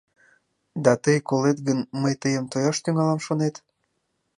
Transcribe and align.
Да 0.83 0.93
тый 1.03 1.17
колет 1.29 1.57
гын, 1.67 1.79
мый 2.01 2.13
тыйым 2.21 2.45
тояш 2.51 2.77
тӱҥалам, 2.83 3.19
шонет? 3.25 3.55